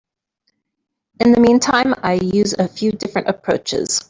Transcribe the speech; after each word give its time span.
In 1.19 1.31
the 1.31 1.39
meantime, 1.39 1.93
I 2.01 2.13
use 2.13 2.53
a 2.55 2.67
few 2.67 2.91
different 2.91 3.27
approaches. 3.29 3.99